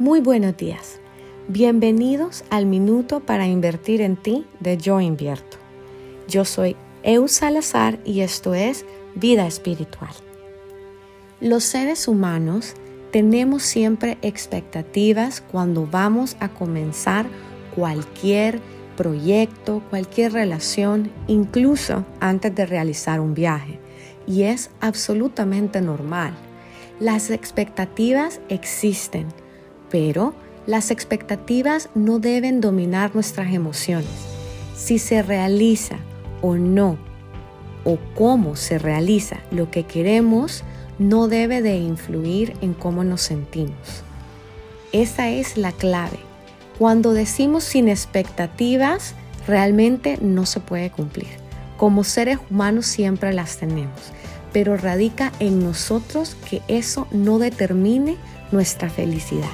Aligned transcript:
Muy 0.00 0.20
buenos 0.20 0.56
días. 0.56 1.00
Bienvenidos 1.48 2.44
al 2.50 2.66
Minuto 2.66 3.18
para 3.18 3.48
Invertir 3.48 4.00
en 4.00 4.14
Ti 4.16 4.46
de 4.60 4.76
Yo 4.76 5.00
Invierto. 5.00 5.56
Yo 6.28 6.44
soy 6.44 6.76
Eu 7.02 7.26
Salazar 7.26 7.98
y 8.04 8.20
esto 8.20 8.54
es 8.54 8.84
Vida 9.16 9.44
Espiritual. 9.44 10.12
Los 11.40 11.64
seres 11.64 12.06
humanos 12.06 12.74
tenemos 13.10 13.64
siempre 13.64 14.18
expectativas 14.22 15.40
cuando 15.40 15.84
vamos 15.84 16.36
a 16.38 16.48
comenzar 16.48 17.26
cualquier 17.74 18.60
proyecto, 18.96 19.82
cualquier 19.90 20.32
relación, 20.32 21.10
incluso 21.26 22.04
antes 22.20 22.54
de 22.54 22.66
realizar 22.66 23.18
un 23.18 23.34
viaje. 23.34 23.80
Y 24.28 24.44
es 24.44 24.70
absolutamente 24.78 25.80
normal. 25.80 26.34
Las 27.00 27.30
expectativas 27.30 28.40
existen 28.48 29.26
pero 29.90 30.34
las 30.66 30.90
expectativas 30.90 31.88
no 31.94 32.18
deben 32.18 32.60
dominar 32.60 33.14
nuestras 33.14 33.52
emociones. 33.54 34.10
Si 34.76 34.98
se 34.98 35.22
realiza 35.22 35.96
o 36.42 36.56
no, 36.56 36.98
o 37.84 37.98
cómo 38.14 38.54
se 38.54 38.78
realiza 38.78 39.38
lo 39.50 39.70
que 39.70 39.84
queremos, 39.84 40.62
no 40.98 41.28
debe 41.28 41.62
de 41.62 41.76
influir 41.76 42.54
en 42.60 42.74
cómo 42.74 43.04
nos 43.04 43.22
sentimos. 43.22 44.02
Esa 44.92 45.30
es 45.30 45.56
la 45.56 45.72
clave. 45.72 46.18
Cuando 46.78 47.12
decimos 47.12 47.64
sin 47.64 47.88
expectativas, 47.88 49.14
realmente 49.46 50.18
no 50.20 50.44
se 50.46 50.60
puede 50.60 50.90
cumplir. 50.90 51.28
Como 51.76 52.04
seres 52.04 52.38
humanos 52.50 52.86
siempre 52.86 53.32
las 53.32 53.56
tenemos, 53.56 54.12
pero 54.52 54.76
radica 54.76 55.32
en 55.40 55.60
nosotros 55.60 56.36
que 56.48 56.62
eso 56.68 57.06
no 57.10 57.38
determine 57.38 58.16
nuestra 58.50 58.88
felicidad. 58.90 59.48